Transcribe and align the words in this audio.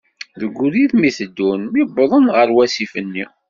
Deg 0.39 0.55
ubrid 0.65 0.91
mi 0.99 1.09
teddun, 1.17 1.61
mi 1.73 1.81
d 1.87 1.95
uwḍen 2.03 2.25
ɣer 2.35 2.47
wasif-nni. 2.55 3.25